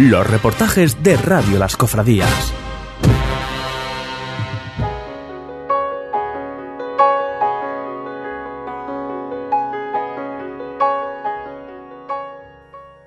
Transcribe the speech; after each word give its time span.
Los 0.00 0.30
reportajes 0.30 1.02
de 1.02 1.16
Radio 1.16 1.58
Las 1.58 1.76
Cofradías. 1.76 2.54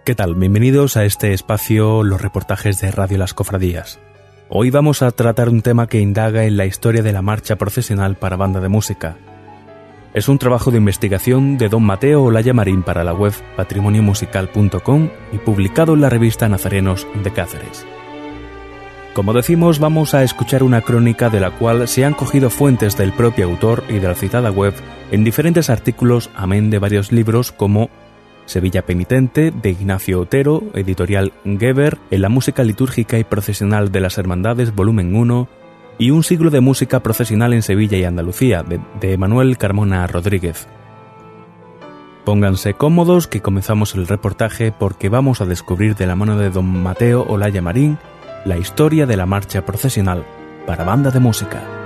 ¿Qué 0.03 0.15
tal? 0.15 0.35
Bienvenidos 0.35 0.97
a 0.97 1.05
este 1.05 1.31
espacio 1.31 2.03
Los 2.03 2.21
reportajes 2.21 2.81
de 2.81 2.91
Radio 2.91 3.17
Las 3.19 3.33
Cofradías. 3.33 4.01
Hoy 4.49 4.69
vamos 4.69 5.01
a 5.01 5.11
tratar 5.11 5.47
un 5.47 5.61
tema 5.61 5.87
que 5.87 6.01
indaga 6.01 6.43
en 6.43 6.57
la 6.57 6.65
historia 6.65 7.01
de 7.01 7.13
la 7.13 7.21
marcha 7.21 7.55
procesional 7.55 8.17
para 8.17 8.35
banda 8.35 8.59
de 8.59 8.67
música. 8.67 9.15
Es 10.13 10.27
un 10.27 10.37
trabajo 10.37 10.71
de 10.71 10.77
investigación 10.77 11.57
de 11.57 11.69
don 11.69 11.83
Mateo 11.83 12.23
Olaya 12.23 12.53
Marín 12.53 12.83
para 12.83 13.05
la 13.05 13.13
web 13.13 13.31
patrimoniomusical.com 13.55 15.09
y 15.31 15.37
publicado 15.37 15.93
en 15.93 16.01
la 16.01 16.09
revista 16.09 16.49
Nazarenos 16.49 17.07
de 17.23 17.31
Cáceres. 17.31 17.85
Como 19.13 19.31
decimos, 19.31 19.79
vamos 19.79 20.13
a 20.13 20.23
escuchar 20.23 20.63
una 20.63 20.81
crónica 20.81 21.29
de 21.29 21.39
la 21.39 21.51
cual 21.51 21.87
se 21.87 22.03
han 22.03 22.13
cogido 22.13 22.49
fuentes 22.49 22.97
del 22.97 23.13
propio 23.13 23.45
autor 23.45 23.85
y 23.87 23.99
de 23.99 24.07
la 24.09 24.15
citada 24.15 24.51
web 24.51 24.73
en 25.11 25.23
diferentes 25.23 25.69
artículos, 25.69 26.29
amén 26.35 26.69
de 26.69 26.79
varios 26.79 27.13
libros 27.13 27.53
como 27.53 27.89
Sevilla 28.45 28.85
Penitente, 28.85 29.51
de 29.51 29.69
Ignacio 29.69 30.19
Otero, 30.19 30.63
editorial 30.73 31.31
Geber, 31.45 31.99
en 32.09 32.21
la 32.21 32.27
música 32.29 32.63
litúrgica 32.63 33.17
y 33.17 33.23
procesional 33.23 33.93
de 33.93 34.01
las 34.01 34.17
Hermandades, 34.17 34.75
volumen 34.75 35.15
1, 35.15 35.47
y 36.01 36.09
Un 36.09 36.23
siglo 36.23 36.49
de 36.49 36.61
música 36.61 37.01
procesional 37.01 37.53
en 37.53 37.61
Sevilla 37.61 37.95
y 37.95 38.05
Andalucía, 38.05 38.63
de, 38.63 39.17
Manuel 39.19 39.59
Carmona 39.59 40.07
Rodríguez. 40.07 40.67
Pónganse 42.25 42.73
cómodos 42.73 43.27
que 43.27 43.41
comenzamos 43.41 43.93
el 43.93 44.07
reportaje 44.07 44.71
porque 44.71 45.09
vamos 45.09 45.41
a 45.41 45.45
descubrir 45.45 45.95
de 45.95 46.07
la 46.07 46.15
mano 46.15 46.39
de 46.39 46.49
don 46.49 46.65
Mateo 46.65 47.23
Olaya 47.29 47.61
Marín 47.61 47.99
la 48.45 48.57
historia 48.57 49.05
de 49.05 49.15
la 49.15 49.27
marcha 49.27 49.63
procesional 49.63 50.25
para 50.65 50.85
banda 50.85 51.11
de 51.11 51.19
música. 51.19 51.80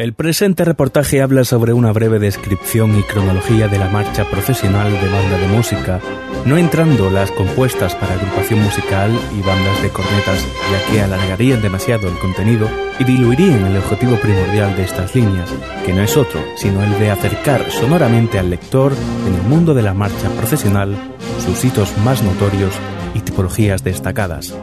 El 0.00 0.14
presente 0.14 0.64
reportaje 0.64 1.20
habla 1.20 1.44
sobre 1.44 1.74
una 1.74 1.92
breve 1.92 2.18
descripción 2.18 2.98
y 2.98 3.02
cronología 3.02 3.68
de 3.68 3.78
la 3.78 3.90
marcha 3.90 4.24
procesional 4.24 4.90
de 4.90 5.08
banda 5.10 5.36
de 5.36 5.46
música, 5.48 6.00
no 6.46 6.56
entrando 6.56 7.10
las 7.10 7.30
compuestas 7.32 7.94
para 7.96 8.14
agrupación 8.14 8.62
musical 8.62 9.10
y 9.38 9.42
bandas 9.42 9.82
de 9.82 9.90
cornetas, 9.90 10.42
ya 10.72 10.90
que 10.90 11.02
alargarían 11.02 11.60
demasiado 11.60 12.08
el 12.08 12.18
contenido 12.18 12.66
y 12.98 13.04
diluirían 13.04 13.66
el 13.66 13.76
objetivo 13.76 14.16
primordial 14.16 14.74
de 14.74 14.84
estas 14.84 15.14
líneas, 15.14 15.50
que 15.84 15.92
no 15.92 16.00
es 16.00 16.16
otro, 16.16 16.40
sino 16.56 16.82
el 16.82 16.98
de 16.98 17.10
acercar 17.10 17.70
sonoramente 17.70 18.38
al 18.38 18.48
lector 18.48 18.94
en 19.28 19.34
el 19.34 19.42
mundo 19.42 19.74
de 19.74 19.82
la 19.82 19.92
marcha 19.92 20.30
procesional 20.30 20.96
sus 21.44 21.62
hitos 21.62 21.94
más 21.98 22.22
notorios 22.22 22.72
y 23.14 23.20
tipologías 23.20 23.84
destacadas. 23.84 24.54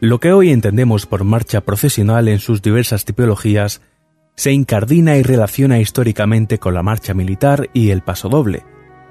Lo 0.00 0.18
que 0.18 0.32
hoy 0.32 0.50
entendemos 0.50 1.04
por 1.04 1.24
marcha 1.24 1.60
procesional 1.60 2.28
en 2.28 2.38
sus 2.38 2.62
diversas 2.62 3.04
tipologías 3.04 3.82
se 4.34 4.50
incardina 4.50 5.18
y 5.18 5.22
relaciona 5.22 5.78
históricamente 5.78 6.56
con 6.56 6.72
la 6.72 6.82
marcha 6.82 7.12
militar 7.12 7.68
y 7.74 7.90
el 7.90 8.00
pasodoble, 8.00 8.64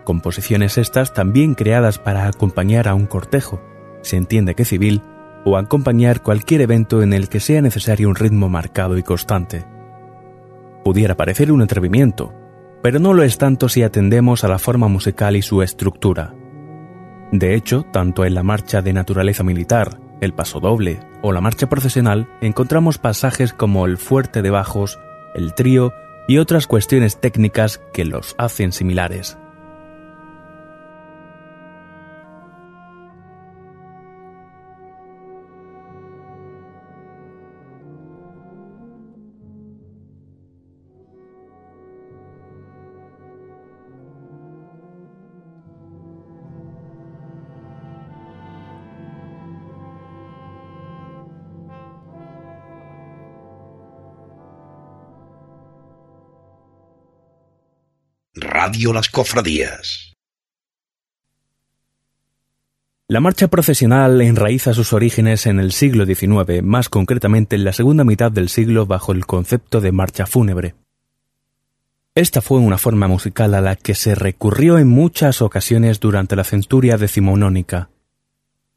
composiciones 0.04 0.80
estas 0.80 1.14
también 1.14 1.54
creadas 1.54 2.00
para 2.00 2.28
acompañar 2.28 2.88
a 2.88 2.96
un 2.96 3.06
cortejo, 3.06 3.62
se 4.02 4.18
entiende 4.18 4.56
que 4.56 4.66
civil, 4.66 5.04
o 5.46 5.58
acompañar 5.58 6.24
cualquier 6.24 6.62
evento 6.62 7.04
en 7.04 7.14
el 7.14 7.30
que 7.30 7.40
sea 7.40 7.62
necesario 7.62 8.10
un 8.10 8.16
ritmo 8.16 8.50
marcado 8.50 8.98
y 8.98 9.04
constante. 9.04 9.66
Pudiera 10.84 11.16
parecer 11.16 11.52
un 11.52 11.62
atrevimiento, 11.62 12.34
pero 12.82 12.98
no 12.98 13.14
lo 13.14 13.22
es 13.22 13.38
tanto 13.38 13.70
si 13.70 13.84
atendemos 13.84 14.44
a 14.44 14.48
la 14.48 14.58
forma 14.58 14.88
musical 14.88 15.36
y 15.36 15.44
su 15.44 15.62
estructura. 15.62 16.34
De 17.32 17.54
hecho, 17.54 17.86
tanto 17.94 18.26
en 18.26 18.34
la 18.34 18.42
marcha 18.42 18.82
de 18.82 18.92
naturaleza 18.92 19.44
militar, 19.44 20.09
el 20.22 20.34
paso 20.34 20.60
doble 20.60 21.00
o 21.22 21.32
la 21.32 21.42
marcha 21.42 21.68
procesional 21.70 22.28
encontramos 22.42 22.98
pasajes 22.98 23.54
como 23.54 23.86
el 23.86 23.98
fuerte 23.98 24.42
de 24.42 24.50
bajos, 24.50 25.00
el 25.34 25.54
trío 25.54 25.94
y 26.28 26.38
otras 26.38 26.68
cuestiones 26.68 27.20
técnicas 27.20 27.82
que 27.94 28.06
los 28.06 28.36
hacen 28.38 28.72
similares. 28.72 29.38
Radio 58.70 58.94
Las 58.94 59.10
Cofradías. 59.10 60.14
La 63.08 63.20
marcha 63.20 63.48
procesional 63.48 64.22
enraiza 64.22 64.76
sus 64.76 64.94
orígenes 64.94 65.48
en 65.48 65.60
el 65.60 65.72
siglo 65.72 66.06
XIX, 66.06 66.62
más 66.62 66.88
concretamente 66.88 67.56
en 67.56 67.64
la 67.64 67.74
segunda 67.74 68.04
mitad 68.04 68.32
del 68.32 68.48
siglo 68.48 68.86
bajo 68.86 69.12
el 69.12 69.26
concepto 69.26 69.82
de 69.82 69.92
marcha 69.92 70.28
fúnebre. 70.28 70.76
Esta 72.14 72.44
fue 72.44 72.60
una 72.60 72.78
forma 72.78 73.08
musical 73.08 73.56
a 73.56 73.62
la 73.62 73.76
que 73.76 73.96
se 73.96 74.14
recurrió 74.14 74.78
en 74.78 74.88
muchas 74.88 75.42
ocasiones 75.42 76.00
durante 76.00 76.36
la 76.36 76.44
centuria 76.44 76.98
decimonónica. 76.98 77.90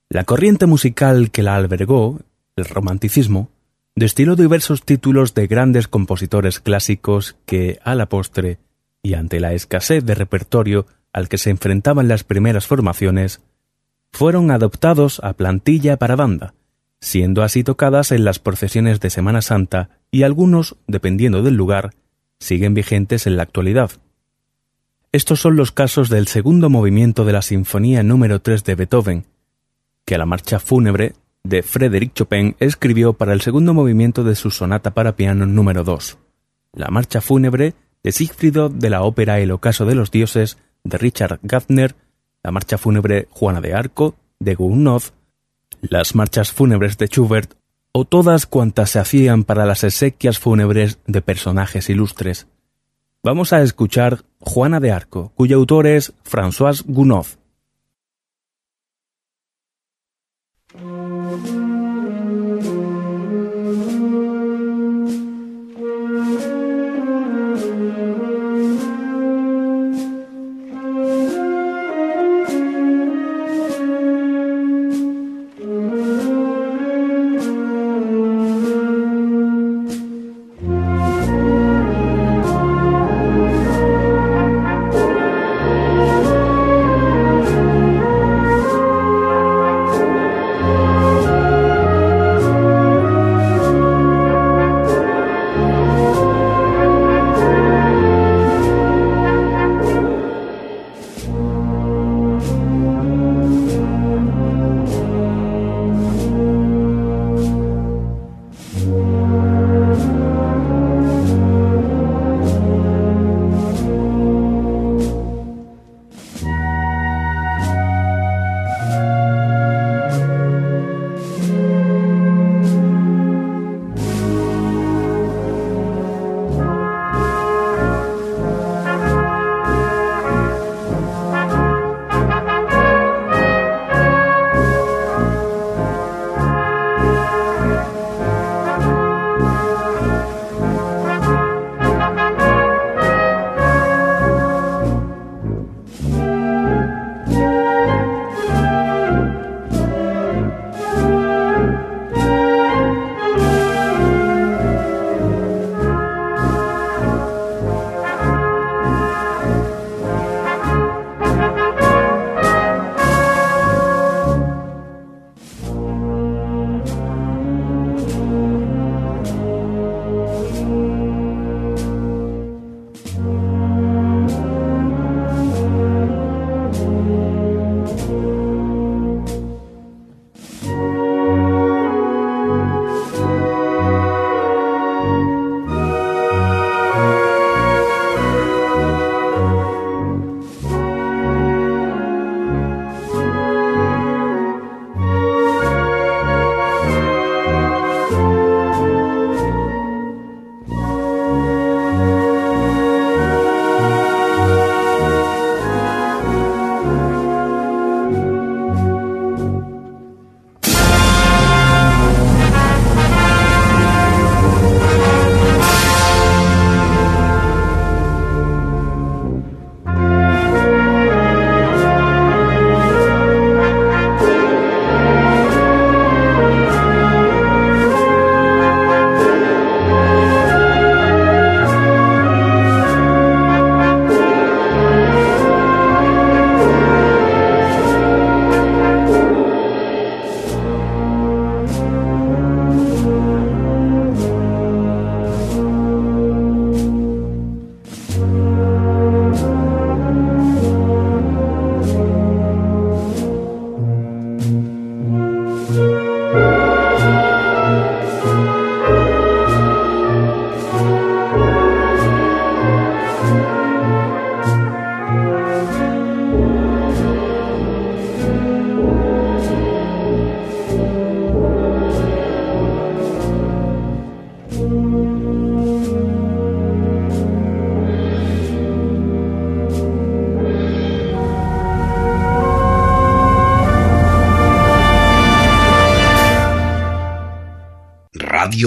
La 0.09 0.25
corriente 0.25 0.65
musical 0.65 1.31
que 1.31 1.43
la 1.43 1.57
albergó, 1.57 2.19
el 2.57 2.65
romanticismo, 2.65 3.51
destiló 3.95 4.37
diversos 4.37 4.85
títulos 4.85 5.35
de 5.35 5.49
grandes 5.49 5.87
compositores 5.87 6.61
clásicos 6.61 7.37
que, 7.45 7.79
a 7.85 7.95
la 7.95 8.07
postre, 8.07 8.59
y 9.03 9.15
ante 9.15 9.41
la 9.41 9.53
escasez 9.53 10.05
de 10.05 10.15
repertorio 10.15 10.87
al 11.13 11.29
que 11.29 11.39
se 11.39 11.51
enfrentaban 11.51 12.09
las 12.09 12.25
primeras 12.25 12.67
formaciones, 12.67 13.41
fueron 14.13 14.51
adoptados 14.51 15.21
a 15.23 15.33
plantilla 15.33 15.97
para 15.97 16.17
banda, 16.17 16.55
siendo 17.01 17.43
así 17.43 17.65
tocadas 17.65 18.13
en 18.13 18.25
las 18.25 18.39
procesiones 18.39 19.01
de 19.01 19.11
Semana 19.11 19.43
Santa 19.43 19.91
y 20.11 20.23
algunos, 20.23 20.77
dependiendo 20.87 21.43
del 21.43 21.55
lugar, 21.55 21.95
siguen 22.39 22.75
vigentes 22.75 23.27
en 23.27 23.37
la 23.37 23.43
actualidad. 23.43 23.91
Estos 25.11 25.41
son 25.41 25.57
los 25.57 25.73
casos 25.73 26.09
del 26.09 26.27
segundo 26.27 26.71
movimiento 26.71 27.25
de 27.25 27.33
la 27.33 27.43
Sinfonía 27.43 28.03
número 28.03 28.41
3 28.41 28.65
de 28.65 28.75
Beethoven, 28.75 29.27
que 30.05 30.15
a 30.15 30.19
la 30.19 30.27
marcha 30.27 30.59
fúnebre 30.59 31.15
de 31.45 31.63
Frédéric 31.63 32.15
Chopin 32.15 32.57
escribió 32.61 33.13
para 33.13 33.33
el 33.33 33.41
segundo 33.41 33.75
movimiento 33.75 34.25
de 34.25 34.35
su 34.35 34.51
sonata 34.51 34.95
para 34.95 35.17
piano 35.17 35.45
número 35.45 35.85
2. 35.85 36.19
La 36.75 36.89
marcha 36.89 37.21
fúnebre 37.21 37.75
de 38.03 38.13
Siegfriedo 38.13 38.69
de 38.69 38.91
la 38.91 39.03
ópera 39.03 39.41
El 39.41 39.53
ocaso 39.53 39.85
de 39.85 39.95
los 39.95 40.11
dioses 40.11 40.59
de 40.85 40.99
Richard 40.99 41.41
Gardner, 41.43 41.95
la 42.43 42.51
marcha 42.51 42.79
fúnebre 42.79 43.29
Juana 43.31 43.61
de 43.61 43.75
Arco 43.75 44.17
de 44.41 44.55
Gounod, 44.55 45.03
las 45.83 46.15
marchas 46.15 46.53
fúnebres 46.53 46.99
de 46.99 47.07
Schubert 47.07 47.55
o 47.93 48.05
todas 48.05 48.47
cuantas 48.47 48.91
se 48.91 48.99
hacían 48.99 49.45
para 49.45 49.67
las 49.67 49.85
exequias 49.85 50.39
fúnebres 50.39 50.99
de 51.07 51.23
personajes 51.23 51.91
ilustres. 51.91 52.47
Vamos 53.23 53.53
a 53.53 53.63
escuchar 53.63 54.25
Juana 54.41 54.81
de 54.81 54.91
Arco, 54.91 55.33
cuyo 55.37 55.59
autor 55.59 55.87
es 55.87 56.13
François 56.25 56.83
Gounod. 56.85 57.27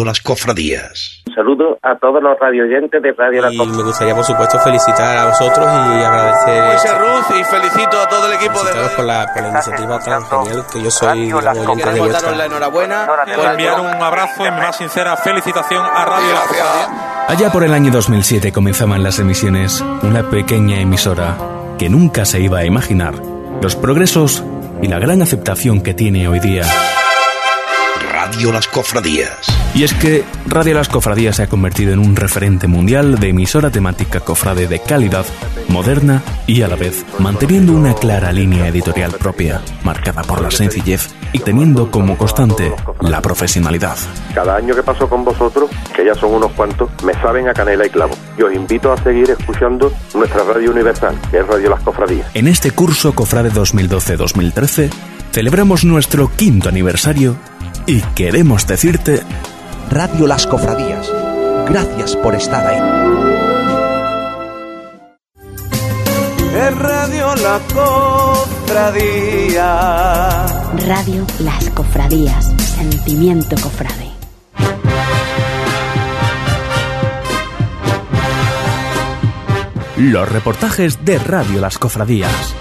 Las 0.06 0.22
Cofradías. 0.22 1.24
Un 1.28 1.36
saludo 1.36 1.78
a 1.82 1.98
todos 1.98 2.22
los 2.22 2.38
radioyentes 2.40 3.02
de 3.02 3.12
Radio 3.12 3.42
Las 3.42 3.52
Cofradías. 3.52 3.76
Y 3.76 3.78
me 3.78 3.84
gustaría, 3.84 4.16
por 4.16 4.24
supuesto, 4.24 4.60
felicitar 4.60 5.18
a 5.18 5.26
vosotros 5.26 5.66
y 5.66 6.04
agradecer. 6.04 6.64
Moisés 6.66 6.98
Ruz 7.00 7.40
y 7.40 7.44
felicito 7.44 8.00
a 8.00 8.08
todo 8.08 8.28
el 8.28 8.34
equipo 8.34 8.64
de 8.64 8.72
Radio 8.72 8.96
por 8.96 9.06
la, 9.06 9.34
por 9.34 9.44
la 9.44 9.50
iniciativa 9.50 10.00
tan 10.00 10.24
genial 10.24 10.64
que 10.72 10.84
yo 10.84 10.92
soy 10.92 11.34
oyente 11.34 11.92
de 11.92 12.00
vuestra. 12.00 12.36
la 12.36 12.46
enhorabuena. 12.46 13.08
Quiero 13.26 13.52
enviar 13.52 13.80
un 13.80 13.88
abrazo 13.88 14.46
y 14.46 14.52
mi 14.52 14.58
más 14.58 14.78
sincera 14.78 15.18
felicitación 15.18 15.84
a 15.84 16.06
Radio 16.06 16.34
Las 16.34 16.48
Cofradías. 16.48 16.90
Allá 17.28 17.52
por 17.52 17.64
el 17.64 17.74
año 17.74 17.92
2007 17.92 18.52
comenzaban 18.52 19.02
las 19.02 19.20
emisiones, 19.20 19.84
una 20.04 20.30
pequeña 20.30 20.80
emisora 20.80 21.36
que 21.80 21.90
nunca 21.90 22.26
se 22.26 22.40
iba 22.40 22.60
a 22.60 22.66
imaginar 22.66 23.16
los 23.62 23.76
progresos 23.76 24.44
y 24.82 24.88
la 24.88 25.00
gran 25.00 25.22
aceptación 25.22 25.82
que 25.82 25.94
tiene 25.94 26.28
hoy 26.28 26.40
día. 26.40 26.64
Radio 28.36 28.52
Las 28.52 28.68
Cofradías. 28.68 29.48
Y 29.74 29.86
es 29.86 29.94
que 29.94 30.26
Radio 30.46 30.74
Las 30.74 30.90
Cofradías 30.90 31.38
se 31.38 31.44
ha 31.44 31.48
convertido 31.48 31.94
en 31.94 32.00
un 32.00 32.18
referente 32.18 32.68
mundial 32.68 33.18
de 33.18 33.30
emisora 33.30 33.72
temática 33.72 34.20
cofrade 34.20 34.68
de 34.68 34.80
calidad, 34.80 35.26
moderna 35.70 36.22
y 36.46 36.62
a 36.62 36.68
la 36.68 36.76
vez 36.76 37.06
manteniendo 37.18 37.72
una 37.72 37.94
clara 37.94 38.34
línea 38.34 38.68
editorial 38.68 39.14
propia, 39.14 39.62
marcada 39.86 40.22
por 40.24 40.42
la 40.42 40.52
sencillez 40.52 41.16
y 41.32 41.40
teniendo 41.40 41.90
como 41.90 42.18
constante 42.18 42.74
la 43.00 43.22
profesionalidad. 43.22 43.96
Cada 44.34 44.58
año 44.58 44.76
que 44.76 44.84
paso 44.84 45.08
con 45.08 45.24
vosotros, 45.24 45.70
que 45.96 46.04
ya 46.04 46.14
son 46.14 46.34
unos 46.34 46.52
cuantos, 46.52 46.90
me 47.06 47.14
saben 47.14 47.48
a 47.48 47.54
canela 47.54 47.88
y 47.88 47.90
clavo. 47.90 48.16
Y 48.38 48.42
os 48.42 48.54
invito 48.54 48.92
a 48.92 49.02
seguir 49.02 49.30
escuchando 49.32 49.94
nuestra 50.14 50.44
radio 50.44 50.72
universal, 50.72 51.18
que 51.32 51.40
es 51.40 51.48
Radio 51.48 51.70
Las 51.70 51.82
Cofradías. 51.84 52.28
En 52.34 52.50
este 52.50 52.72
curso 52.72 53.16
Cofrade 53.16 53.54
2012-2013 53.54 54.90
celebramos 55.32 55.86
nuestro 55.86 56.30
quinto 56.36 56.68
aniversario 56.68 57.38
y 57.88 58.02
queremos 58.16 58.66
decirte 58.68 59.22
Radio 59.90 60.28
Las 60.28 60.48
Cofradías. 60.48 61.12
Gracias 61.68 62.16
por 62.18 62.36
estar 62.36 62.66
ahí. 62.66 62.80
Es 66.56 66.78
Radio 66.78 67.36
La 67.36 67.60
Cofradía. 67.74 69.26
Radio 70.88 71.26
Las 71.40 71.70
Cofradías. 71.72 72.54
Sentimiento 72.58 73.56
cofrade. 73.62 74.16
los 79.98 80.28
reportajes 80.30 81.06
de 81.06 81.18
Radio 81.20 81.62
Las 81.62 81.78
Cofradías. 81.78 82.56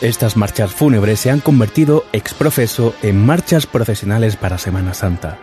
Estas 0.00 0.34
marchas 0.34 0.72
fúnebres 0.72 1.20
se 1.20 1.30
han 1.30 1.40
convertido 1.40 2.06
ex 2.14 2.32
profeso 2.32 2.94
en 3.02 3.22
marchas 3.26 3.66
procesionales 3.66 4.36
para 4.36 4.56
Semana 4.56 4.94
Santa, 4.94 5.36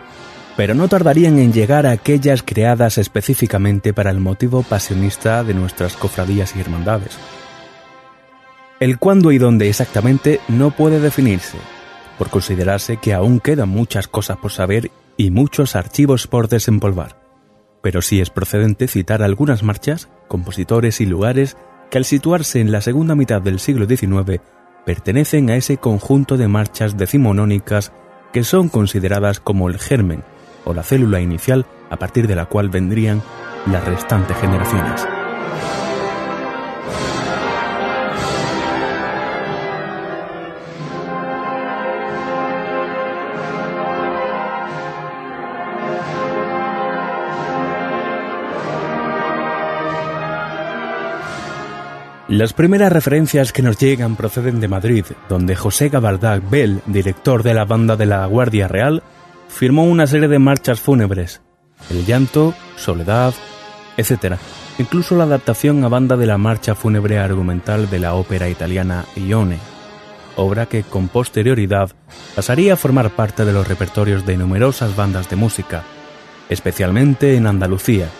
pero 0.56 0.74
no 0.74 0.88
tardarían 0.88 1.38
en 1.38 1.52
llegar 1.52 1.86
a 1.86 1.92
aquellas 1.92 2.42
creadas 2.42 2.98
específicamente 2.98 3.94
para 3.94 4.10
el 4.10 4.18
motivo 4.18 4.64
pasionista 4.64 5.44
de 5.44 5.54
nuestras 5.54 5.96
cofradías 5.96 6.56
y 6.56 6.60
hermandades. 6.60 7.16
El 8.80 8.98
cuándo 8.98 9.30
y 9.30 9.38
dónde 9.38 9.68
exactamente 9.68 10.40
no 10.48 10.72
puede 10.72 10.98
definirse, 10.98 11.58
por 12.18 12.28
considerarse 12.28 12.96
que 12.96 13.14
aún 13.14 13.38
quedan 13.38 13.68
muchas 13.68 14.08
cosas 14.08 14.38
por 14.38 14.50
saber 14.50 14.90
y 15.16 15.30
muchos 15.30 15.76
archivos 15.76 16.26
por 16.26 16.48
desempolvar. 16.48 17.16
Pero 17.80 18.02
sí 18.02 18.20
es 18.20 18.30
procedente 18.30 18.88
citar 18.88 19.22
algunas 19.22 19.62
marchas, 19.62 20.08
compositores 20.26 21.00
y 21.00 21.06
lugares 21.06 21.56
que 21.90 21.98
al 21.98 22.04
situarse 22.04 22.60
en 22.60 22.72
la 22.72 22.80
segunda 22.80 23.14
mitad 23.14 23.40
del 23.40 23.58
siglo 23.58 23.86
XIX 23.86 24.40
pertenecen 24.84 25.50
a 25.50 25.56
ese 25.56 25.76
conjunto 25.76 26.36
de 26.36 26.48
marchas 26.48 26.96
decimonónicas 26.96 27.92
que 28.32 28.44
son 28.44 28.68
consideradas 28.68 29.40
como 29.40 29.68
el 29.68 29.78
germen 29.78 30.22
o 30.64 30.74
la 30.74 30.82
célula 30.82 31.20
inicial 31.20 31.66
a 31.90 31.96
partir 31.96 32.26
de 32.26 32.36
la 32.36 32.46
cual 32.46 32.68
vendrían 32.68 33.22
las 33.66 33.84
restantes 33.86 34.36
generaciones. 34.36 35.17
Las 52.28 52.52
primeras 52.52 52.92
referencias 52.92 53.54
que 53.54 53.62
nos 53.62 53.78
llegan 53.78 54.14
proceden 54.14 54.60
de 54.60 54.68
Madrid, 54.68 55.06
donde 55.30 55.56
José 55.56 55.88
Gabaldá 55.88 56.38
Bell, 56.38 56.82
director 56.84 57.42
de 57.42 57.54
la 57.54 57.64
banda 57.64 57.96
de 57.96 58.04
la 58.04 58.26
Guardia 58.26 58.68
Real, 58.68 59.02
firmó 59.48 59.84
una 59.84 60.06
serie 60.06 60.28
de 60.28 60.38
marchas 60.38 60.78
fúnebres, 60.78 61.40
El 61.88 62.04
llanto, 62.04 62.52
Soledad, 62.76 63.32
etc. 63.96 64.34
Incluso 64.76 65.16
la 65.16 65.24
adaptación 65.24 65.82
a 65.84 65.88
banda 65.88 66.18
de 66.18 66.26
la 66.26 66.36
marcha 66.36 66.74
fúnebre 66.74 67.18
argumental 67.18 67.88
de 67.88 67.98
la 67.98 68.12
ópera 68.12 68.50
italiana 68.50 69.06
Ione, 69.16 69.58
obra 70.36 70.66
que 70.66 70.82
con 70.82 71.08
posterioridad 71.08 71.92
pasaría 72.36 72.74
a 72.74 72.76
formar 72.76 73.08
parte 73.08 73.46
de 73.46 73.54
los 73.54 73.66
repertorios 73.66 74.26
de 74.26 74.36
numerosas 74.36 74.94
bandas 74.94 75.30
de 75.30 75.36
música, 75.36 75.82
especialmente 76.50 77.36
en 77.36 77.46
Andalucía, 77.46 78.10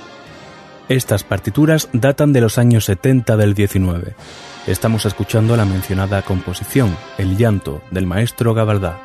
estas 0.88 1.25
partituras 1.25 1.88
datan 1.92 2.33
de 2.33 2.40
los 2.40 2.59
años 2.59 2.87
70 2.87 3.37
del 3.37 3.54
19. 3.54 4.14
Estamos 4.66 5.07
escuchando 5.07 5.57
la 5.57 5.64
mencionada 5.64 6.23
composición, 6.23 6.97
El 7.16 7.37
llanto, 7.37 7.83
del 7.90 8.07
maestro 8.07 8.54
Gabaldá. 8.54 9.00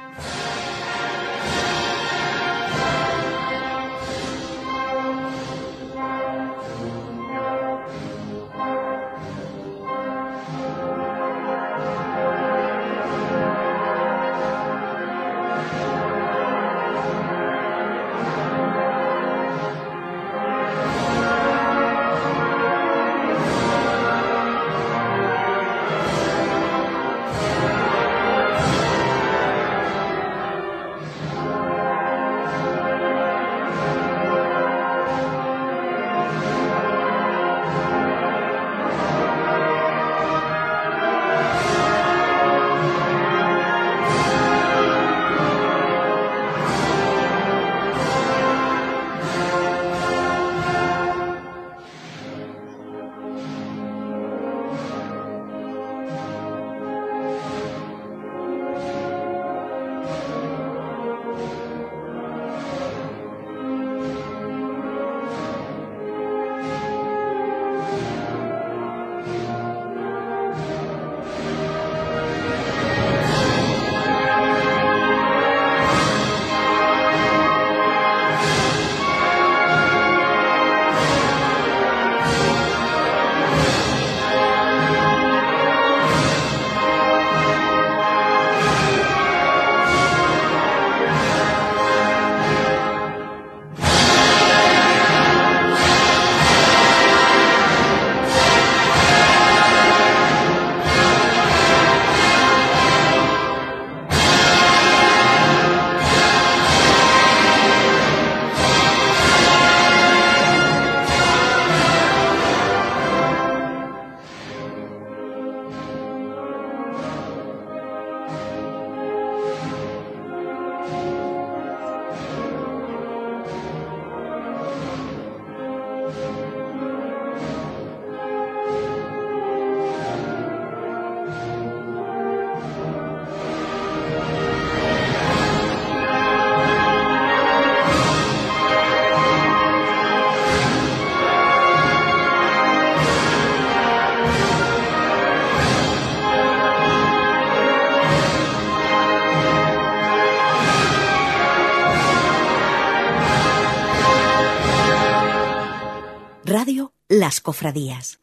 Cofradías. 157.44 158.20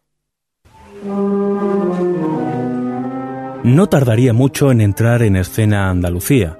No 3.62 3.86
tardaría 3.88 4.32
mucho 4.32 4.72
en 4.72 4.80
entrar 4.80 5.22
en 5.22 5.36
escena 5.36 5.90
Andalucía. 5.90 6.58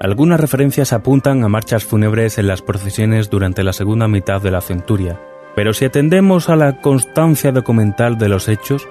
Algunas 0.00 0.40
referencias 0.40 0.92
apuntan 0.92 1.44
a 1.44 1.48
marchas 1.48 1.84
fúnebres 1.84 2.36
en 2.38 2.48
las 2.48 2.60
procesiones 2.60 3.30
durante 3.30 3.62
la 3.62 3.72
segunda 3.72 4.08
mitad 4.08 4.42
de 4.42 4.50
la 4.50 4.60
centuria, 4.60 5.20
pero 5.54 5.72
si 5.72 5.84
atendemos 5.84 6.48
a 6.48 6.56
la 6.56 6.80
constancia 6.80 7.52
documental 7.52 8.18
de 8.18 8.28
los 8.28 8.48
hechos, 8.48 8.88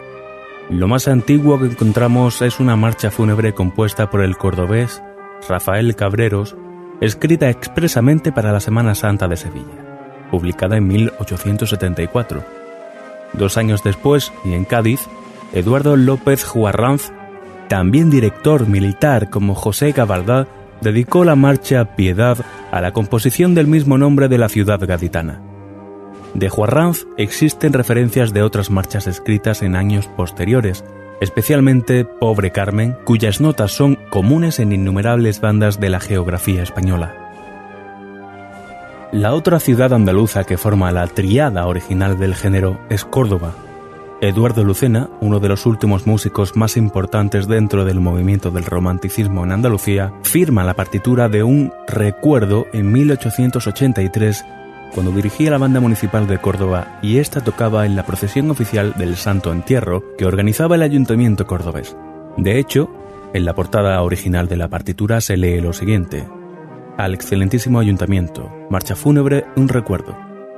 lo 0.69 0.87
más 0.87 1.07
antiguo 1.09 1.59
que 1.59 1.65
encontramos 1.65 2.41
es 2.41 2.59
una 2.59 2.77
marcha 2.77 3.11
fúnebre 3.11 3.53
compuesta 3.53 4.09
por 4.09 4.21
el 4.21 4.37
cordobés 4.37 5.03
Rafael 5.49 5.95
Cabreros, 5.95 6.55
escrita 7.01 7.49
expresamente 7.49 8.31
para 8.31 8.51
la 8.51 8.59
Semana 8.59 8.95
Santa 8.95 9.27
de 9.27 9.35
Sevilla, 9.35 10.27
publicada 10.29 10.77
en 10.77 10.87
1874. 10.87 12.60
Dos 13.33 13.57
años 13.57 13.83
después, 13.83 14.31
y 14.43 14.53
en 14.53 14.65
Cádiz, 14.65 15.07
Eduardo 15.53 15.95
López 15.95 16.43
Juarranz, 16.43 17.11
también 17.67 18.09
director 18.09 18.67
militar 18.67 19.29
como 19.29 19.55
José 19.55 19.91
Gabaldá, 19.91 20.47
dedicó 20.81 21.23
la 21.23 21.35
marcha 21.35 21.95
Piedad 21.95 22.37
a 22.71 22.81
la 22.81 22.91
composición 22.91 23.55
del 23.55 23.67
mismo 23.67 23.97
nombre 23.97 24.27
de 24.27 24.37
la 24.37 24.49
ciudad 24.49 24.79
gaditana. 24.85 25.41
De 26.33 26.49
Juarranz 26.49 27.05
existen 27.17 27.73
referencias 27.73 28.33
de 28.33 28.41
otras 28.41 28.69
marchas 28.69 29.07
escritas 29.07 29.61
en 29.61 29.75
años 29.75 30.07
posteriores, 30.07 30.83
especialmente 31.19 32.05
Pobre 32.05 32.51
Carmen, 32.51 32.95
cuyas 33.03 33.41
notas 33.41 33.71
son 33.71 33.97
comunes 34.09 34.59
en 34.59 34.71
innumerables 34.71 35.41
bandas 35.41 35.79
de 35.79 35.89
la 35.89 35.99
geografía 35.99 36.63
española. 36.63 37.20
La 39.11 39.33
otra 39.33 39.59
ciudad 39.59 39.91
andaluza 39.91 40.45
que 40.45 40.57
forma 40.57 40.89
la 40.93 41.05
triada 41.05 41.67
original 41.67 42.17
del 42.17 42.33
género 42.33 42.79
es 42.89 43.03
Córdoba. 43.03 43.53
Eduardo 44.21 44.63
Lucena, 44.63 45.09
uno 45.19 45.41
de 45.41 45.49
los 45.49 45.65
últimos 45.65 46.07
músicos 46.07 46.55
más 46.55 46.77
importantes 46.77 47.45
dentro 47.45 47.83
del 47.83 47.99
movimiento 47.99 48.51
del 48.51 48.63
romanticismo 48.63 49.43
en 49.43 49.51
Andalucía, 49.51 50.13
firma 50.23 50.63
la 50.63 50.75
partitura 50.75 51.27
de 51.27 51.43
un 51.43 51.73
recuerdo 51.89 52.67
en 52.71 52.89
1883 52.93 54.45
cuando 54.93 55.11
dirigía 55.11 55.51
la 55.51 55.57
banda 55.57 55.81
municipal 55.81 56.25
de 56.25 56.37
Córdoba 56.37 56.99
y 57.01 57.17
ésta 57.17 57.41
tocaba 57.41 57.85
en 57.85 57.97
la 57.97 58.05
procesión 58.05 58.49
oficial 58.49 58.93
del 58.97 59.17
Santo 59.17 59.51
Entierro 59.51 60.15
que 60.17 60.25
organizaba 60.25 60.75
el 60.75 60.83
ayuntamiento 60.83 61.47
cordobés. 61.47 61.97
De 62.37 62.59
hecho, 62.59 62.89
en 63.33 63.43
la 63.43 63.55
portada 63.55 64.01
original 64.03 64.47
de 64.47 64.55
la 64.55 64.69
partitura 64.69 65.19
se 65.19 65.35
lee 65.35 65.59
lo 65.59 65.73
siguiente. 65.73 66.27
Al 67.01 67.15
excelentísimo 67.15 67.79
ayuntamiento, 67.79 68.53
marcha 68.69 68.95
fúnebre, 68.95 69.45
un 69.55 69.69
recuerdo, 69.69 70.15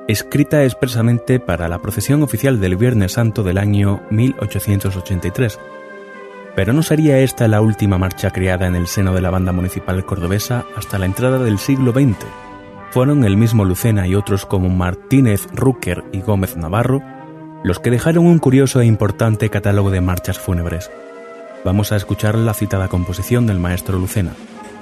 escrita 0.10 0.66
expresamente 0.66 1.40
para 1.40 1.70
la 1.70 1.82
procesión 1.82 2.22
oficial 2.22 2.60
del 2.60 2.76
Viernes 2.76 3.14
Santo 3.14 3.44
del 3.44 3.58
año 3.58 4.02
1883. 4.10 5.58
Pero 6.54 6.74
no 6.74 6.84
sería 6.84 7.20
esta 7.20 7.48
la 7.48 7.62
última 7.62 7.98
marcha 7.98 8.32
creada 8.32 8.68
en 8.68 8.76
el 8.76 8.88
seno 8.88 9.14
de 9.14 9.22
la 9.22 9.30
banda 9.30 9.54
municipal 9.54 10.06
cordobesa 10.06 10.66
hasta 10.76 11.00
la 11.00 11.06
entrada 11.06 11.40
del 11.40 11.60
siglo 11.60 11.94
XX, 11.94 12.26
fueron 12.92 13.24
el 13.24 13.38
mismo 13.38 13.64
Lucena 13.64 14.06
y 14.06 14.14
otros 14.14 14.46
como 14.46 14.68
Martínez 14.68 15.48
Rucker 15.54 16.04
y 16.12 16.20
Gómez 16.20 16.58
Navarro 16.58 17.02
los 17.64 17.80
que 17.80 17.90
dejaron 17.90 18.26
un 18.26 18.40
curioso 18.40 18.82
e 18.82 18.86
importante 18.86 19.50
catálogo 19.50 19.92
de 19.92 20.02
marchas 20.02 20.40
fúnebres. 20.40 20.92
Vamos 21.64 21.94
a 21.94 21.96
escuchar 21.96 22.38
la 22.38 22.54
citada 22.54 22.90
composición 22.90 23.48
del 23.48 23.62
maestro 23.62 23.98
Lucena. 23.98 24.34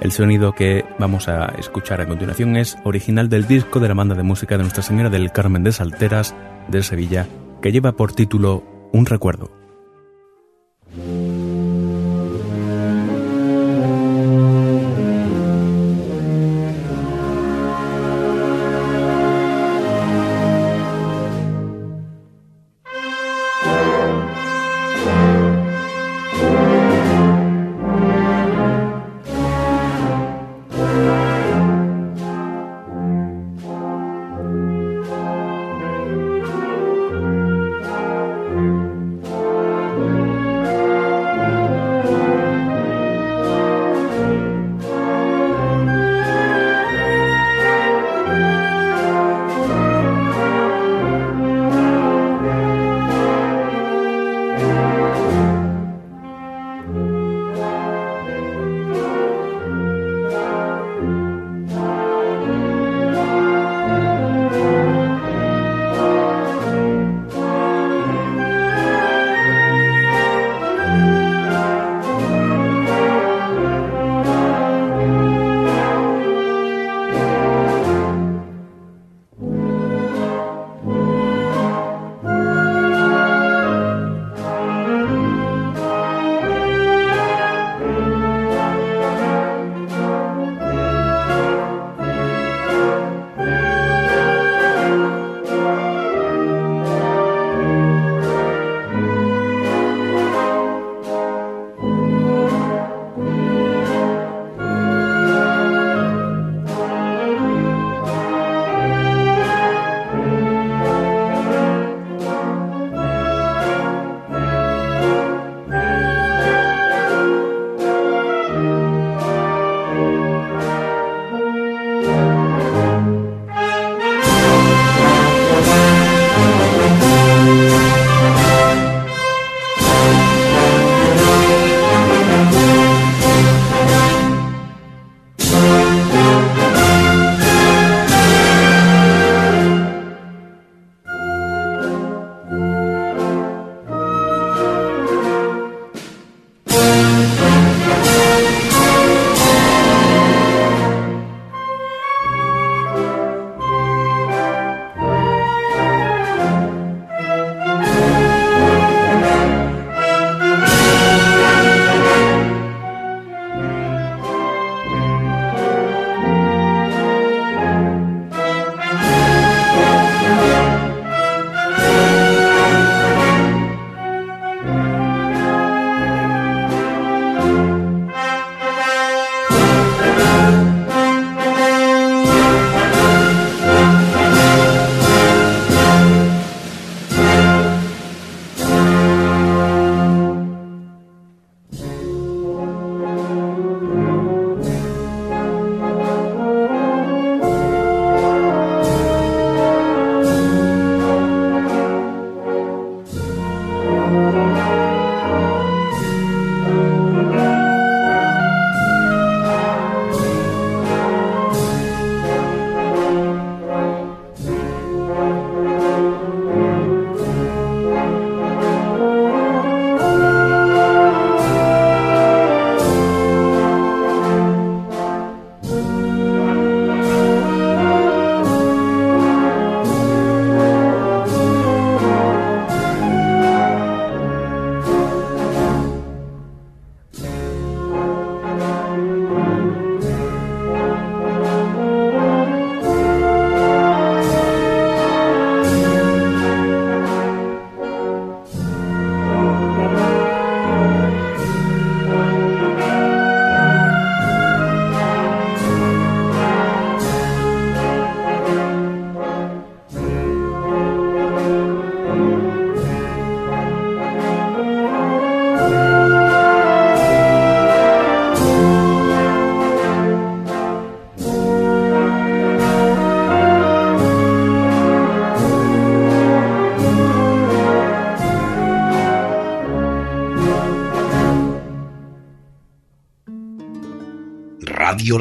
El 0.02 0.10
sonido 0.10 0.52
que 0.52 0.84
vamos 0.98 1.28
a 1.28 1.54
escuchar 1.60 2.00
a 2.00 2.08
continuación 2.08 2.56
es 2.56 2.76
original 2.82 3.28
del 3.28 3.46
disco 3.46 3.78
de 3.78 3.86
la 3.86 3.94
banda 3.94 4.16
de 4.16 4.24
música 4.24 4.56
de 4.56 4.64
Nuestra 4.64 4.82
Señora 4.82 5.10
del 5.10 5.30
Carmen 5.30 5.62
de 5.62 5.70
Salteras 5.70 6.34
de 6.66 6.82
Sevilla, 6.82 7.28
que 7.62 7.70
lleva 7.70 7.92
por 7.92 8.12
título 8.12 8.64
Un 8.92 9.06
recuerdo. 9.06 9.61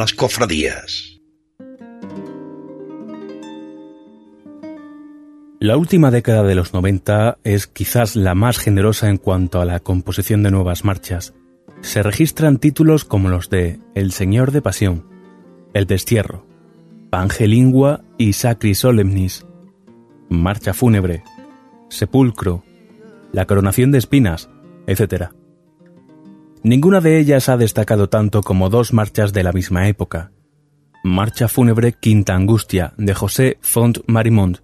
Las 0.02 0.14
Cofradías. 0.14 1.22
La 5.60 5.78
última 5.78 6.10
década 6.10 6.42
de 6.42 6.56
los 6.56 6.74
90 6.74 7.38
es 7.44 7.68
quizás 7.68 8.16
la 8.16 8.34
más 8.34 8.58
generosa 8.58 9.10
en 9.10 9.18
cuanto 9.18 9.62
a 9.62 9.66
la 9.66 9.80
composición 9.80 10.42
de 10.42 10.50
nuevas 10.50 10.86
marchas. 10.86 11.36
Se 11.82 12.02
registran 12.02 12.58
títulos 12.58 13.06
como 13.06 13.30
los 13.30 13.52
de 13.52 13.80
El 13.94 14.12
Señor 14.12 14.52
de 14.52 14.64
Pasión, 14.64 15.06
El 15.76 15.86
Destierro, 15.86 16.48
Pangelingua 17.12 18.02
y 18.18 18.34
Sacri 18.34 18.74
Solemnis, 18.74 19.46
Marcha 20.30 20.74
Fúnebre, 20.74 21.22
Sepulcro, 21.90 22.64
La 23.34 23.46
Coronación 23.46 23.92
de 23.92 24.00
Espinas, 24.00 24.50
etc. 24.88 25.30
Ninguna 26.64 27.02
de 27.02 27.20
ellas 27.20 27.50
ha 27.50 27.58
destacado 27.58 28.10
tanto 28.10 28.42
como 28.42 28.70
dos 28.70 28.94
marchas 28.94 29.34
de 29.34 29.44
la 29.44 29.52
misma 29.52 29.88
época. 29.88 30.32
Marcha 31.04 31.48
Fúnebre 31.48 31.94
Quinta 31.94 32.36
Angustia 32.36 32.94
de 32.98 33.16
José 33.16 33.58
Font 33.62 34.00
Marimont 34.06 34.60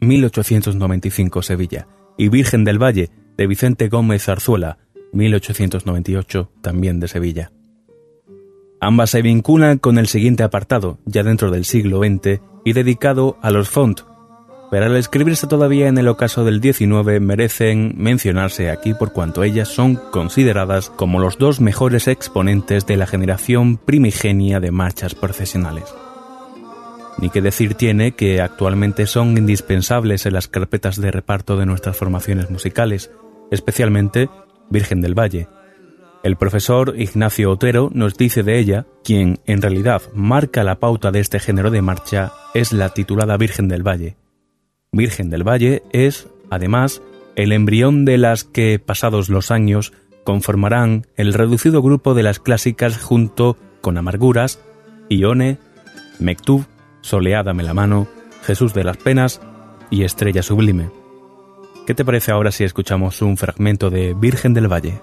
1895 0.00 1.42
Sevilla, 1.42 1.86
y 2.16 2.28
Virgen 2.28 2.64
del 2.64 2.82
Valle, 2.82 3.10
de 3.36 3.46
Vicente 3.46 3.88
Gómez 3.88 4.24
Zarzuela, 4.24 4.78
1898, 5.12 6.50
también 6.60 7.00
de 7.00 7.08
Sevilla. 7.08 7.52
Ambas 8.80 9.10
se 9.10 9.22
vinculan 9.22 9.78
con 9.78 9.98
el 9.98 10.06
siguiente 10.06 10.42
apartado, 10.42 10.98
ya 11.04 11.22
dentro 11.22 11.50
del 11.50 11.64
siglo 11.64 12.00
XX, 12.00 12.40
y 12.64 12.72
dedicado 12.72 13.38
a 13.42 13.50
los 13.50 13.68
Font, 13.68 14.02
pero 14.70 14.86
al 14.86 14.96
escribirse 14.96 15.48
todavía 15.48 15.88
en 15.88 15.98
el 15.98 16.08
ocaso 16.08 16.44
del 16.44 16.62
XIX 16.62 17.20
merecen 17.20 17.94
mencionarse 17.96 18.70
aquí 18.70 18.94
por 18.94 19.12
cuanto 19.12 19.42
ellas 19.42 19.68
son 19.68 19.96
consideradas 19.96 20.90
como 20.90 21.18
los 21.18 21.38
dos 21.38 21.60
mejores 21.60 22.06
exponentes 22.06 22.86
de 22.86 22.96
la 22.96 23.06
generación 23.06 23.76
primigenia 23.76 24.60
de 24.60 24.70
marchas 24.70 25.16
profesionales. 25.16 25.92
Ni 27.18 27.30
que 27.30 27.42
decir 27.42 27.74
tiene 27.74 28.12
que 28.12 28.40
actualmente 28.40 29.06
son 29.06 29.36
indispensables 29.36 30.24
en 30.24 30.34
las 30.34 30.46
carpetas 30.46 31.00
de 31.00 31.10
reparto 31.10 31.56
de 31.56 31.66
nuestras 31.66 31.96
formaciones 31.96 32.48
musicales, 32.48 33.10
especialmente 33.50 34.30
Virgen 34.70 35.00
del 35.00 35.18
Valle. 35.18 35.48
El 36.22 36.36
profesor 36.36 36.94
Ignacio 36.96 37.50
Otero 37.50 37.90
nos 37.92 38.14
dice 38.16 38.42
de 38.42 38.58
ella, 38.58 38.86
quien 39.02 39.40
en 39.46 39.62
realidad 39.62 40.02
marca 40.14 40.62
la 40.62 40.78
pauta 40.78 41.10
de 41.10 41.20
este 41.20 41.40
género 41.40 41.70
de 41.70 41.82
marcha 41.82 42.32
es 42.54 42.72
la 42.72 42.90
titulada 42.90 43.36
Virgen 43.36 43.68
del 43.68 43.86
Valle. 43.86 44.19
Virgen 44.92 45.30
del 45.30 45.46
Valle 45.46 45.82
es, 45.92 46.28
además, 46.50 47.00
el 47.36 47.52
embrión 47.52 48.04
de 48.04 48.18
las 48.18 48.44
que, 48.44 48.78
pasados 48.78 49.28
los 49.28 49.50
años, 49.50 49.92
conformarán 50.24 51.06
el 51.16 51.32
reducido 51.32 51.80
grupo 51.80 52.14
de 52.14 52.24
las 52.24 52.40
clásicas 52.40 52.98
junto 52.98 53.56
con 53.80 53.96
Amarguras, 53.96 54.60
Ione, 55.08 55.58
Mektub 56.18 56.66
Soleádame 57.02 57.62
la 57.62 57.74
mano, 57.74 58.08
Jesús 58.42 58.74
de 58.74 58.84
las 58.84 58.96
Penas 58.96 59.40
y 59.90 60.04
Estrella 60.04 60.42
Sublime. 60.42 60.90
¿Qué 61.86 61.94
te 61.94 62.04
parece 62.04 62.30
ahora 62.30 62.52
si 62.52 62.64
escuchamos 62.64 63.22
un 63.22 63.36
fragmento 63.36 63.90
de 63.90 64.14
Virgen 64.14 64.54
del 64.54 64.70
Valle? 64.70 65.00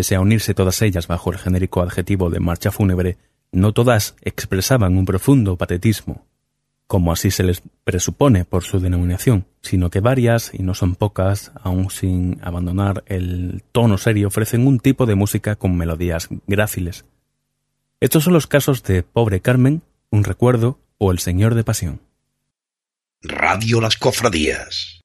Pese 0.00 0.14
a 0.14 0.22
unirse 0.22 0.54
todas 0.54 0.80
ellas 0.80 1.08
bajo 1.08 1.30
el 1.30 1.36
genérico 1.36 1.82
adjetivo 1.82 2.30
de 2.30 2.40
marcha 2.40 2.70
fúnebre, 2.70 3.18
no 3.52 3.74
todas 3.74 4.16
expresaban 4.22 4.96
un 4.96 5.04
profundo 5.04 5.58
patetismo, 5.58 6.24
como 6.86 7.12
así 7.12 7.30
se 7.30 7.42
les 7.42 7.62
presupone 7.84 8.46
por 8.46 8.64
su 8.64 8.80
denominación, 8.80 9.44
sino 9.60 9.90
que 9.90 10.00
varias, 10.00 10.54
y 10.54 10.62
no 10.62 10.72
son 10.72 10.94
pocas, 10.94 11.52
aun 11.62 11.90
sin 11.90 12.38
abandonar 12.42 13.04
el 13.08 13.62
tono 13.72 13.98
serio, 13.98 14.28
ofrecen 14.28 14.66
un 14.66 14.80
tipo 14.80 15.04
de 15.04 15.16
música 15.16 15.56
con 15.56 15.76
melodías 15.76 16.28
gráciles. 16.46 17.04
Estos 18.00 18.24
son 18.24 18.32
los 18.32 18.46
casos 18.46 18.82
de 18.82 19.02
Pobre 19.02 19.42
Carmen, 19.42 19.82
Un 20.08 20.24
recuerdo 20.24 20.78
o 20.96 21.12
El 21.12 21.18
Señor 21.18 21.54
de 21.54 21.64
Pasión. 21.64 22.00
Radio 23.20 23.82
Las 23.82 23.98
Cofradías. 23.98 24.99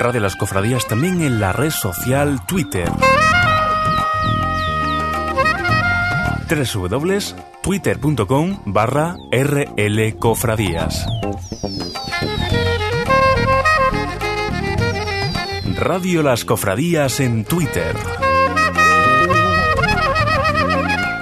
Radio 0.00 0.20
Las 0.22 0.34
Cofradías 0.34 0.88
también 0.88 1.20
en 1.20 1.40
la 1.40 1.52
red 1.52 1.68
social 1.68 2.40
Twitter. 2.46 2.90
www.twitter.com 6.48 8.62
barra 8.64 9.16
rlcofradías. 9.30 11.06
Radio 15.76 16.22
Las 16.22 16.46
Cofradías 16.46 17.20
en 17.20 17.44
Twitter. 17.44 17.94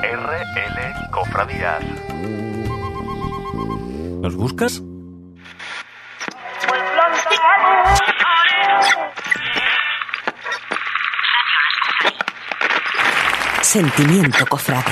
RL 0.04 1.10
Cofradías. 1.10 1.82
¿Nos 4.20 4.36
buscas? 4.36 4.84
Sentimiento 13.70 14.46
cofrade. 14.48 14.82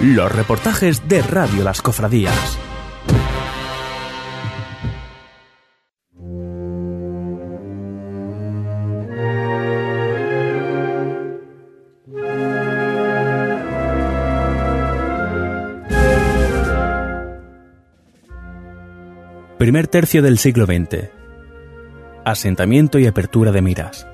Los 0.00 0.32
reportajes 0.32 1.06
de 1.06 1.20
Radio 1.20 1.62
Las 1.62 1.82
Cofradías. 1.82 2.58
Primer 19.68 19.86
tercio 19.86 20.22
del 20.22 20.38
siglo 20.38 20.64
XX. 20.64 21.10
Asentamiento 22.24 22.98
y 22.98 23.06
apertura 23.06 23.52
de 23.52 23.60
miras. 23.60 24.08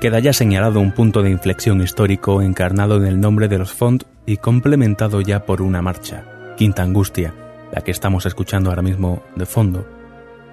Queda 0.00 0.18
ya 0.18 0.32
señalado 0.32 0.80
un 0.80 0.90
punto 0.90 1.22
de 1.22 1.30
inflexión 1.30 1.80
histórico 1.80 2.42
encarnado 2.42 2.96
en 2.96 3.06
el 3.06 3.20
nombre 3.20 3.46
de 3.46 3.58
los 3.58 3.72
Font 3.72 4.02
y 4.26 4.38
complementado 4.38 5.20
ya 5.20 5.46
por 5.46 5.62
una 5.62 5.80
marcha, 5.80 6.24
Quinta 6.56 6.82
Angustia, 6.82 7.34
la 7.72 7.82
que 7.82 7.92
estamos 7.92 8.26
escuchando 8.26 8.70
ahora 8.70 8.82
mismo 8.82 9.22
de 9.36 9.46
fondo, 9.46 9.86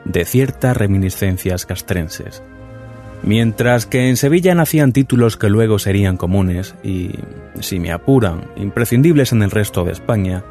de 0.05 0.23
ciertas 0.23 0.77
reminiscencias 0.77 1.65
castrenses. 1.65 2.43
Mientras 3.23 3.87
que 3.87 4.07
en 4.07 4.17
Sevilla 4.17 4.53
nacían 4.53 4.93
títulos 4.93 5.35
que 5.35 5.49
luego 5.49 5.79
serían 5.79 6.17
comunes 6.17 6.75
y, 6.83 7.09
si 7.59 7.79
me 7.79 7.91
apuran, 7.91 8.51
imprescindibles 8.55 9.31
en 9.31 9.41
el 9.41 9.49
resto 9.49 9.83
de 9.83 9.93
España, 9.93 10.43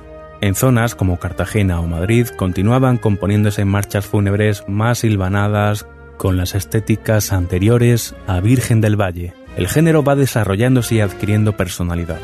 en 0.43 0.57
zonas 0.57 0.97
como 0.97 1.19
Cartagena 1.19 1.81
o 1.81 1.87
Madrid 1.87 2.27
continuaban 2.37 2.99
componiéndose 2.99 3.65
marchas 3.65 4.07
fúnebres 4.07 4.65
más 4.67 4.99
silvanadas 4.99 5.87
con 6.19 6.37
las 6.37 6.57
estéticas 6.57 7.33
anteriores 7.33 8.17
a 8.27 8.41
Virgen 8.41 8.81
del 8.81 9.01
Valle. 9.01 9.35
El 9.57 9.69
género 9.69 10.03
va 10.03 10.17
desarrollándose 10.17 10.97
y 10.97 11.01
adquiriendo 11.01 11.57
personalidad. 11.57 12.19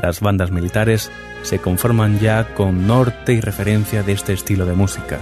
Las 0.00 0.20
bandas 0.20 0.50
militares 0.50 1.12
se 1.42 1.58
conforman 1.58 2.18
ya 2.18 2.54
con 2.54 2.86
norte 2.86 3.34
y 3.34 3.40
referencia 3.40 4.02
de 4.02 4.12
este 4.12 4.32
estilo 4.32 4.64
de 4.64 4.72
música. 4.72 5.18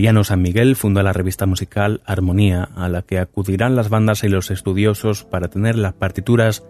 Mariano 0.00 0.24
San 0.24 0.40
Miguel 0.40 0.76
funda 0.76 1.02
la 1.02 1.12
revista 1.12 1.44
musical 1.44 2.00
Armonía, 2.06 2.70
a 2.74 2.88
la 2.88 3.02
que 3.02 3.18
acudirán 3.18 3.76
las 3.76 3.90
bandas 3.90 4.24
y 4.24 4.30
los 4.30 4.50
estudiosos 4.50 5.24
para 5.24 5.48
tener 5.48 5.76
las 5.76 5.92
partituras 5.92 6.66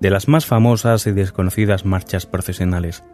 de 0.00 0.08
las 0.08 0.26
más 0.26 0.46
famosas 0.46 1.06
y 1.06 1.12
desconocidas 1.12 1.84
marchas 1.84 2.24
procesionales. 2.24 3.04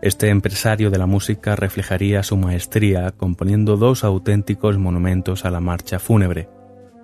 Este 0.00 0.30
empresario 0.30 0.90
de 0.90 0.96
la 0.96 1.04
música 1.04 1.56
reflejaría 1.56 2.22
su 2.22 2.38
maestría 2.38 3.10
componiendo 3.10 3.76
dos 3.76 4.02
auténticos 4.02 4.78
monumentos 4.78 5.44
a 5.44 5.50
la 5.50 5.60
marcha 5.60 5.98
fúnebre, 5.98 6.48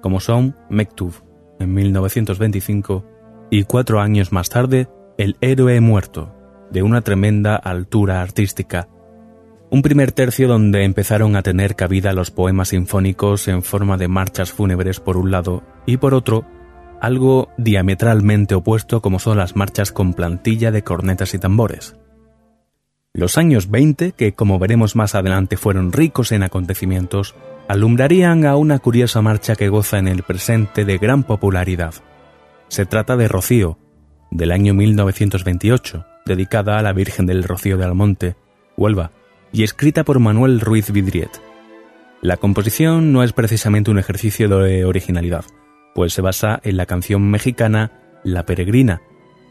como 0.01 0.19
son 0.19 0.57
Mektub 0.71 1.13
en 1.61 1.75
1925 1.75 3.05
y 3.51 3.65
cuatro 3.65 4.01
años 4.01 4.33
más 4.33 4.49
tarde 4.49 4.89
El 5.19 5.37
héroe 5.43 5.79
muerto, 5.83 6.35
de 6.71 6.83
una 6.83 7.03
tremenda 7.03 7.55
altura 7.55 8.23
artística, 8.23 8.89
un 9.73 9.81
primer 9.81 10.13
tercio 10.13 10.49
donde 10.49 10.85
empezaron 10.85 11.35
a 11.35 11.43
tener 11.43 11.77
cabida 11.77 12.13
los 12.13 12.31
poemas 12.31 12.69
sinfónicos 12.69 13.49
en 13.49 13.63
forma 13.63 13.97
de 13.97 14.07
marchas 14.07 14.53
fúnebres 14.53 15.01
por 15.01 15.17
un 15.17 15.31
lado 15.31 15.63
y 15.87 15.97
por 15.97 16.13
otro 16.13 16.45
algo 17.01 17.49
diametralmente 17.57 18.55
opuesto 18.55 19.01
como 19.01 19.19
son 19.19 19.39
las 19.39 19.57
marchas 19.57 19.91
con 19.91 20.13
plantilla 20.13 20.73
de 20.73 20.85
cornetas 20.85 21.33
y 21.33 21.39
tambores. 21.39 21.97
Los 23.15 23.39
años 23.39 23.71
20, 23.71 24.13
que 24.13 24.35
como 24.35 24.59
veremos 24.59 24.95
más 24.95 25.15
adelante 25.15 25.57
fueron 25.57 25.91
ricos 25.91 26.33
en 26.33 26.43
acontecimientos, 26.43 27.35
alumbrarían 27.67 28.45
a 28.45 28.57
una 28.57 28.79
curiosa 28.79 29.23
marcha 29.23 29.57
que 29.57 29.71
goza 29.71 29.99
en 29.99 30.07
el 30.07 30.23
presente 30.23 30.85
de 30.85 30.99
gran 30.99 31.23
popularidad. 31.23 31.95
Se 32.69 32.85
trata 32.85 33.17
de 33.17 33.27
Rocío, 33.27 33.79
del 34.31 34.53
año 34.53 34.75
1928, 34.75 36.05
dedicada 36.27 36.79
a 36.79 36.83
la 36.83 36.93
Virgen 36.93 37.25
del 37.25 37.43
Rocío 37.43 37.79
de 37.79 37.85
Almonte, 37.85 38.37
Huelva, 38.77 39.13
y 39.53 39.63
escrita 39.63 40.05
por 40.05 40.19
Manuel 40.19 40.61
Ruiz 40.61 40.91
Vidriet. 40.91 41.41
La 42.21 42.37
composición 42.37 43.13
no 43.13 43.23
es 43.23 43.33
precisamente 43.33 43.91
un 43.91 43.99
ejercicio 43.99 44.49
de 44.49 44.85
originalidad, 44.85 45.45
pues 45.95 46.13
se 46.13 46.23
basa 46.23 46.61
en 46.63 46.77
la 46.77 46.87
canción 46.87 47.31
mexicana 47.31 47.93
La 48.25 48.47
Peregrina, 48.47 49.03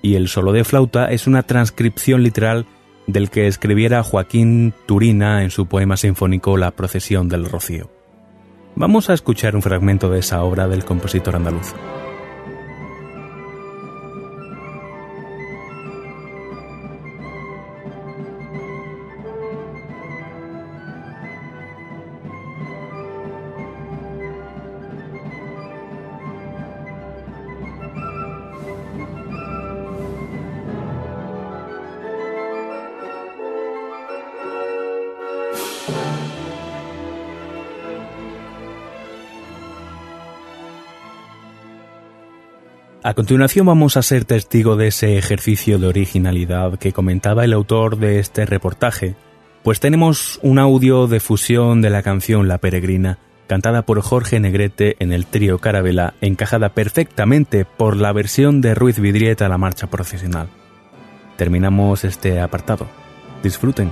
y 0.01 0.15
el 0.15 0.27
solo 0.27 0.51
de 0.53 0.63
flauta 0.63 1.11
es 1.11 1.27
una 1.27 1.43
transcripción 1.43 2.23
literal 2.23 2.65
del 3.07 3.29
que 3.29 3.47
escribiera 3.47 4.03
Joaquín 4.03 4.73
Turina 4.85 5.43
en 5.43 5.51
su 5.51 5.67
poema 5.67 5.97
sinfónico 5.97 6.57
La 6.57 6.71
Procesión 6.71 7.29
del 7.29 7.45
Rocío. 7.45 7.91
Vamos 8.75 9.09
a 9.09 9.13
escuchar 9.13 9.55
un 9.55 9.61
fragmento 9.61 10.09
de 10.09 10.19
esa 10.19 10.43
obra 10.43 10.67
del 10.67 10.85
compositor 10.85 11.35
andaluz. 11.35 11.73
A 43.03 43.15
continuación 43.15 43.65
vamos 43.65 43.97
a 43.97 44.03
ser 44.03 44.25
testigo 44.25 44.75
de 44.75 44.87
ese 44.87 45.17
ejercicio 45.17 45.79
de 45.79 45.87
originalidad 45.87 46.77
que 46.77 46.93
comentaba 46.93 47.43
el 47.43 47.53
autor 47.53 47.97
de 47.97 48.19
este 48.19 48.45
reportaje, 48.45 49.15
pues 49.63 49.79
tenemos 49.79 50.39
un 50.43 50.59
audio 50.59 51.07
de 51.07 51.19
fusión 51.19 51.81
de 51.81 51.89
la 51.89 52.03
canción 52.03 52.47
La 52.47 52.59
Peregrina, 52.59 53.17
cantada 53.47 53.87
por 53.87 53.99
Jorge 54.01 54.39
Negrete 54.39 54.97
en 54.99 55.13
el 55.13 55.25
trío 55.25 55.57
Carabela, 55.57 56.13
encajada 56.21 56.69
perfectamente 56.69 57.65
por 57.65 57.97
la 57.97 58.13
versión 58.13 58.61
de 58.61 58.75
Ruiz 58.75 58.99
Vidrieta 58.99 59.47
a 59.47 59.49
la 59.49 59.57
marcha 59.57 59.87
profesional. 59.87 60.49
Terminamos 61.37 62.03
este 62.03 62.39
apartado. 62.39 62.85
Disfruten. 63.41 63.91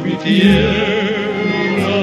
mi 0.00 0.14
tierra, 0.16 1.96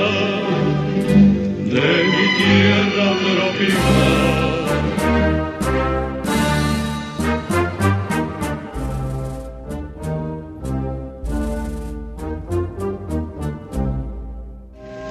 de 1.74 2.04
mi 2.12 2.26
tierra 2.38 3.08
tropical. 3.22 4.56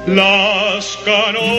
Las 0.07 0.85
canoras, 1.05 1.55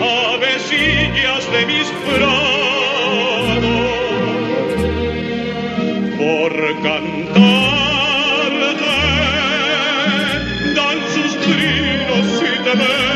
avecillas 0.00 1.42
de 1.52 1.60
mis 1.66 1.88
brazos. 2.06 2.58
cantar. 6.82 7.87
the 12.76 13.07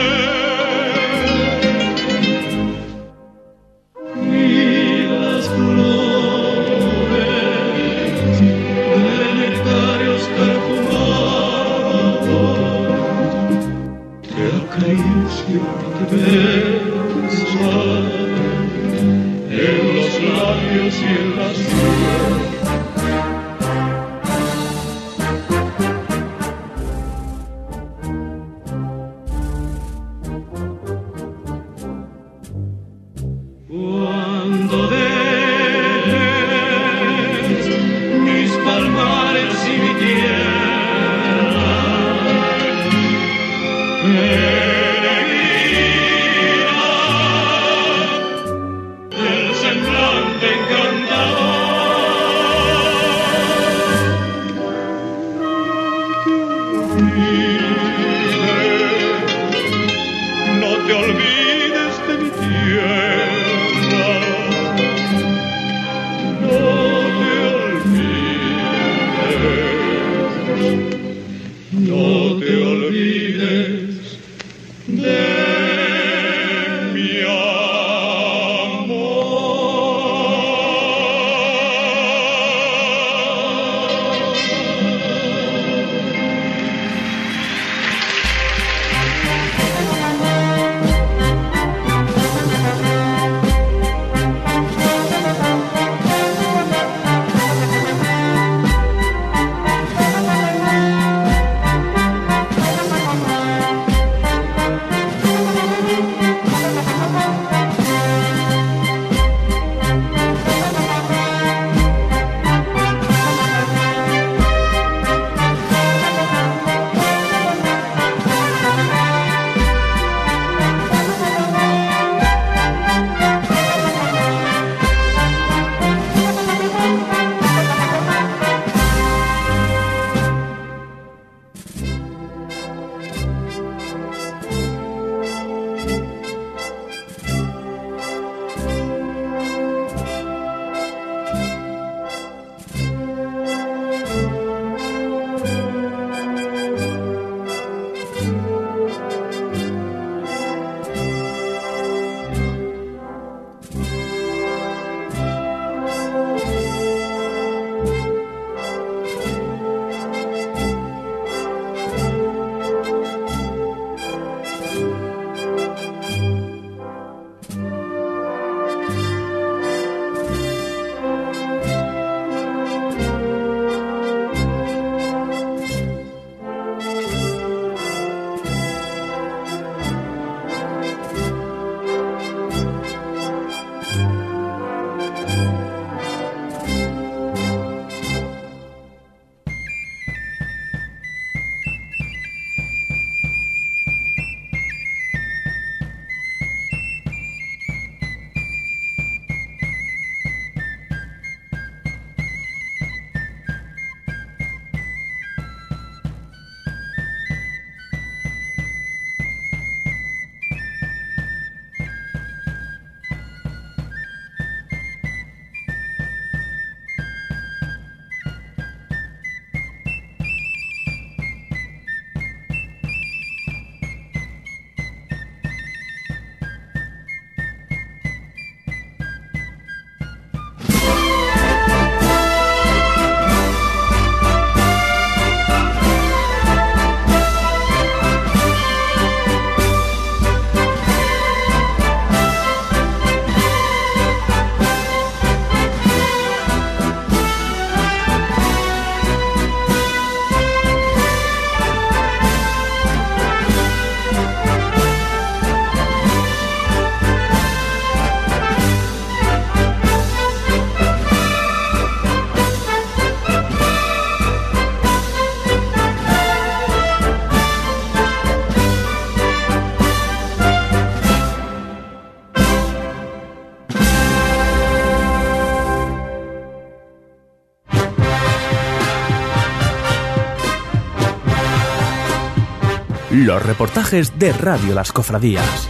Los 283.23 283.41
reportajes 283.41 284.19
de 284.19 284.33
Radio 284.33 284.75
Las 284.75 284.91
Cofradías. 284.91 285.69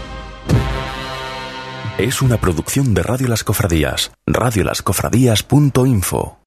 Es 1.99 2.23
una 2.23 2.39
producción 2.39 2.95
de 2.95 3.03
Radio 3.03 3.29
Las 3.29 3.45
Cofradías, 3.45 4.13
radiolascofradías.info. 4.27 6.39